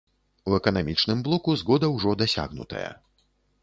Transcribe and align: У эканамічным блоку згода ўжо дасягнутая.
У 0.51 0.55
эканамічным 0.59 1.23
блоку 1.29 1.57
згода 1.63 1.93
ўжо 1.95 2.19
дасягнутая. 2.25 2.91